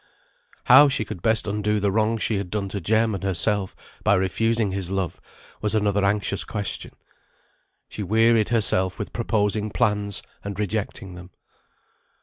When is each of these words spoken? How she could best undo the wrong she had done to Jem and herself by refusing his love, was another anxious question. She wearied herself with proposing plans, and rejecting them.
How 0.63 0.89
she 0.89 1.05
could 1.05 1.21
best 1.21 1.45
undo 1.45 1.79
the 1.79 1.91
wrong 1.91 2.17
she 2.17 2.37
had 2.37 2.49
done 2.49 2.69
to 2.69 2.81
Jem 2.81 3.13
and 3.13 3.23
herself 3.23 3.75
by 4.03 4.15
refusing 4.15 4.71
his 4.71 4.89
love, 4.89 5.21
was 5.61 5.75
another 5.75 6.03
anxious 6.03 6.43
question. 6.43 6.95
She 7.87 8.01
wearied 8.01 8.49
herself 8.49 8.97
with 8.97 9.13
proposing 9.13 9.69
plans, 9.69 10.23
and 10.43 10.57
rejecting 10.59 11.13
them. 11.13 11.29